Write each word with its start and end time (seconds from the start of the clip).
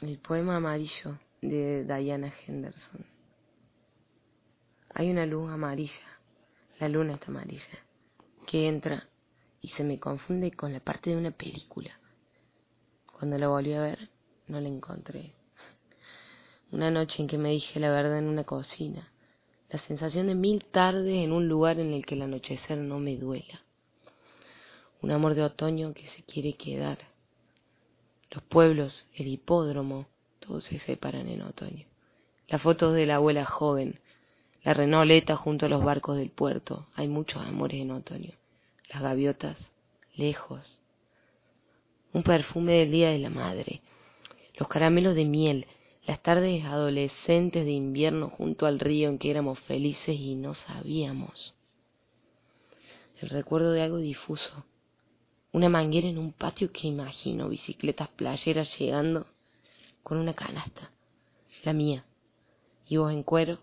El 0.00 0.18
poema 0.18 0.56
amarillo 0.56 1.20
de 1.40 1.84
Diana 1.84 2.32
Henderson. 2.46 3.06
Hay 4.92 5.08
una 5.08 5.24
luz 5.24 5.52
amarilla, 5.52 6.02
la 6.80 6.88
luna 6.88 7.14
está 7.14 7.26
amarilla, 7.30 7.78
que 8.44 8.66
entra 8.66 9.08
y 9.60 9.68
se 9.68 9.84
me 9.84 10.00
confunde 10.00 10.50
con 10.50 10.72
la 10.72 10.80
parte 10.80 11.10
de 11.10 11.16
una 11.16 11.30
película. 11.30 11.96
Cuando 13.06 13.38
la 13.38 13.46
volví 13.46 13.72
a 13.72 13.82
ver, 13.82 14.10
no 14.48 14.60
la 14.60 14.66
encontré. 14.66 15.32
Una 16.72 16.90
noche 16.90 17.22
en 17.22 17.28
que 17.28 17.38
me 17.38 17.50
dije 17.50 17.78
la 17.78 17.92
verdad 17.92 18.18
en 18.18 18.26
una 18.26 18.42
cocina, 18.42 19.12
la 19.70 19.78
sensación 19.78 20.26
de 20.26 20.34
mil 20.34 20.64
tardes 20.64 21.24
en 21.24 21.30
un 21.30 21.48
lugar 21.48 21.78
en 21.78 21.92
el 21.92 22.04
que 22.04 22.16
el 22.16 22.22
anochecer 22.22 22.78
no 22.78 22.98
me 22.98 23.16
duela. 23.16 23.62
Un 25.00 25.12
amor 25.12 25.34
de 25.36 25.44
otoño 25.44 25.94
que 25.94 26.08
se 26.08 26.24
quiere 26.24 26.54
quedar 26.54 27.13
los 28.34 28.42
pueblos, 28.42 29.06
el 29.14 29.28
hipódromo, 29.28 30.06
todos 30.40 30.64
se 30.64 30.80
separan 30.80 31.28
en 31.28 31.42
otoño. 31.42 31.86
Las 32.48 32.60
fotos 32.60 32.92
de 32.94 33.06
la 33.06 33.16
abuela 33.16 33.44
joven, 33.44 34.00
la 34.64 34.74
renoleta 34.74 35.36
junto 35.36 35.66
a 35.66 35.68
los 35.68 35.84
barcos 35.84 36.16
del 36.16 36.30
puerto, 36.30 36.88
hay 36.96 37.06
muchos 37.06 37.40
amores 37.42 37.80
en 37.80 37.92
otoño. 37.92 38.32
Las 38.92 39.02
gaviotas, 39.02 39.56
lejos. 40.16 40.80
Un 42.12 42.24
perfume 42.24 42.72
del 42.72 42.90
día 42.90 43.10
de 43.10 43.18
la 43.18 43.30
madre, 43.30 43.82
los 44.58 44.68
caramelos 44.68 45.14
de 45.14 45.24
miel, 45.24 45.66
las 46.04 46.20
tardes 46.20 46.64
adolescentes 46.64 47.64
de 47.64 47.70
invierno 47.70 48.30
junto 48.30 48.66
al 48.66 48.80
río 48.80 49.08
en 49.10 49.18
que 49.18 49.30
éramos 49.30 49.60
felices 49.60 50.18
y 50.18 50.34
no 50.34 50.54
sabíamos. 50.54 51.54
El 53.20 53.28
recuerdo 53.28 53.70
de 53.70 53.82
algo 53.82 53.98
difuso, 53.98 54.64
una 55.54 55.68
manguera 55.68 56.08
en 56.08 56.18
un 56.18 56.32
patio 56.32 56.72
que 56.72 56.88
imagino, 56.88 57.48
bicicletas 57.48 58.08
playeras 58.08 58.76
llegando 58.76 59.28
con 60.02 60.18
una 60.18 60.34
canasta, 60.34 60.90
la 61.62 61.72
mía, 61.72 62.04
y 62.88 62.96
vos 62.96 63.12
en 63.12 63.22
cuero, 63.22 63.60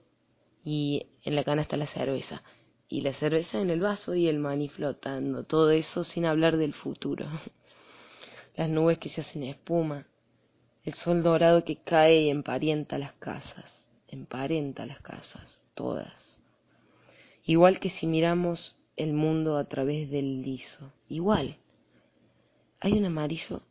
y 0.64 1.08
en 1.24 1.36
la 1.36 1.44
canasta 1.44 1.76
la 1.76 1.88
cerveza, 1.88 2.44
y 2.88 3.02
la 3.02 3.12
cerveza 3.12 3.60
en 3.60 3.70
el 3.70 3.82
vaso 3.82 4.16
y 4.16 4.30
el 4.30 4.40
maní 4.40 4.70
flotando, 4.70 5.44
todo 5.44 5.70
eso 5.72 6.06
sin 6.06 6.26
hablar 6.26 6.56
del 6.56 6.74
futuro. 6.74 7.28
Las 8.56 8.70
nubes 8.70 8.98
que 8.98 9.10
se 9.10 9.20
hacen 9.20 9.44
espuma, 9.44 10.08
el 10.86 10.94
sol 10.94 11.24
dorado 11.24 11.66
que 11.66 11.76
cae 11.76 12.22
y 12.22 12.30
emparenta 12.30 12.98
las 13.00 13.14
casas, 13.14 13.70
emparenta 14.08 14.86
las 14.86 15.02
casas, 15.02 15.62
todas. 15.74 16.40
Igual 17.44 17.82
que 17.82 17.90
si 17.90 18.08
miramos 18.08 18.78
el 18.96 19.12
mundo 19.12 19.58
a 19.58 19.66
través 19.66 20.10
del 20.10 20.42
liso, 20.42 20.94
igual 21.10 21.58
hay 22.82 22.94
un 22.94 23.06
amarillo 23.06 23.62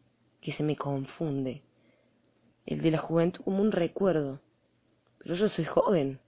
que 0.40 0.52
se 0.52 0.62
me 0.62 0.76
confunde, 0.76 1.62
el 2.64 2.80
de 2.80 2.92
la 2.92 2.98
juventud 2.98 3.42
como 3.42 3.60
un 3.60 3.72
recuerdo, 3.72 4.40
pero 5.18 5.34
yo 5.34 5.48
soy 5.48 5.64
joven. 5.64 6.20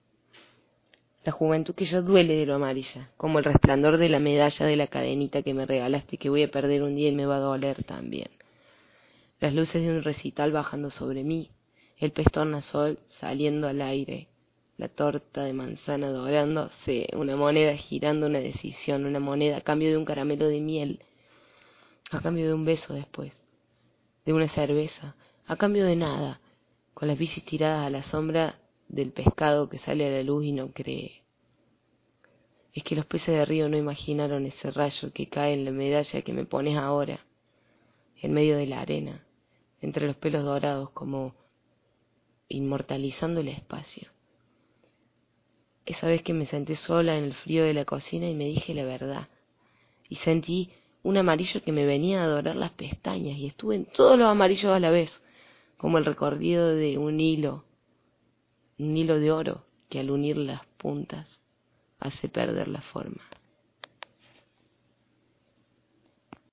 La 1.24 1.30
juventud 1.30 1.76
que 1.76 1.84
ya 1.84 2.00
duele 2.00 2.34
de 2.34 2.44
lo 2.44 2.56
amarilla, 2.56 3.12
como 3.16 3.38
el 3.38 3.44
resplandor 3.44 3.96
de 3.98 4.08
la 4.08 4.18
medalla 4.18 4.66
de 4.66 4.74
la 4.74 4.88
cadenita 4.88 5.42
que 5.42 5.54
me 5.54 5.64
regalaste 5.64 6.16
que 6.16 6.28
voy 6.28 6.42
a 6.42 6.50
perder 6.50 6.82
un 6.82 6.96
día 6.96 7.10
y 7.10 7.14
me 7.14 7.24
va 7.24 7.36
a 7.36 7.40
doler 7.40 7.84
también. 7.84 8.30
Las 9.38 9.54
luces 9.54 9.82
de 9.82 9.90
un 9.90 10.02
recital 10.02 10.50
bajando 10.50 10.90
sobre 10.90 11.22
mí, 11.22 11.52
el 11.98 12.10
pez 12.10 12.26
tornasol 12.32 12.98
saliendo 13.06 13.68
al 13.68 13.80
aire, 13.80 14.26
la 14.76 14.88
torta 14.88 15.44
de 15.44 15.52
manzana 15.52 16.08
dorándose, 16.08 17.06
una 17.16 17.36
moneda 17.36 17.76
girando 17.76 18.26
una 18.26 18.40
decisión, 18.40 19.06
una 19.06 19.20
moneda 19.20 19.58
a 19.58 19.60
cambio 19.60 19.90
de 19.90 19.98
un 19.98 20.04
caramelo 20.04 20.48
de 20.48 20.60
miel, 20.60 21.00
a 22.14 22.20
cambio 22.20 22.46
de 22.46 22.54
un 22.54 22.64
beso 22.64 22.94
después, 22.94 23.32
de 24.24 24.32
una 24.32 24.48
cerveza, 24.48 25.16
a 25.46 25.56
cambio 25.56 25.84
de 25.84 25.96
nada, 25.96 26.40
con 26.94 27.08
las 27.08 27.18
bicis 27.18 27.44
tiradas 27.44 27.86
a 27.86 27.90
la 27.90 28.02
sombra 28.02 28.60
del 28.88 29.12
pescado 29.12 29.68
que 29.68 29.78
sale 29.78 30.06
a 30.06 30.10
la 30.10 30.22
luz 30.22 30.44
y 30.44 30.52
no 30.52 30.72
cree. 30.72 31.22
Es 32.72 32.84
que 32.84 32.96
los 32.96 33.06
peces 33.06 33.34
de 33.34 33.44
río 33.44 33.68
no 33.68 33.76
imaginaron 33.76 34.46
ese 34.46 34.70
rayo 34.70 35.12
que 35.12 35.28
cae 35.28 35.54
en 35.54 35.64
la 35.64 35.72
medalla 35.72 36.22
que 36.22 36.32
me 36.32 36.44
pones 36.44 36.78
ahora, 36.78 37.26
en 38.20 38.32
medio 38.32 38.56
de 38.56 38.66
la 38.66 38.80
arena, 38.80 39.26
entre 39.80 40.06
los 40.06 40.16
pelos 40.16 40.44
dorados 40.44 40.90
como 40.90 41.34
inmortalizando 42.48 43.40
el 43.40 43.48
espacio. 43.48 44.10
Esa 45.84 46.06
vez 46.06 46.22
que 46.22 46.32
me 46.32 46.46
senté 46.46 46.76
sola 46.76 47.16
en 47.16 47.24
el 47.24 47.34
frío 47.34 47.64
de 47.64 47.74
la 47.74 47.84
cocina 47.84 48.28
y 48.28 48.34
me 48.34 48.44
dije 48.44 48.74
la 48.74 48.84
verdad, 48.84 49.28
y 50.08 50.16
sentí 50.16 50.70
un 51.02 51.16
amarillo 51.16 51.62
que 51.62 51.72
me 51.72 51.84
venía 51.84 52.22
a 52.22 52.26
dorar 52.26 52.56
las 52.56 52.70
pestañas 52.72 53.36
y 53.36 53.46
estuve 53.46 53.76
en 53.76 53.86
todos 53.86 54.18
los 54.18 54.28
amarillos 54.28 54.72
a 54.72 54.78
la 54.78 54.90
vez, 54.90 55.10
como 55.76 55.98
el 55.98 56.04
recorrido 56.04 56.68
de 56.68 56.98
un 56.98 57.20
hilo, 57.20 57.64
un 58.78 58.96
hilo 58.96 59.18
de 59.18 59.32
oro 59.32 59.64
que 59.88 60.00
al 60.00 60.10
unir 60.10 60.36
las 60.36 60.64
puntas 60.78 61.28
hace 61.98 62.28
perder 62.28 62.68
la 62.68 62.80
forma. 62.80 63.22